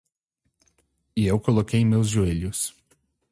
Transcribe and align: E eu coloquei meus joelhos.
E 1.15 1.27
eu 1.27 1.39
coloquei 1.39 1.85
meus 1.85 2.07
joelhos. 2.09 2.73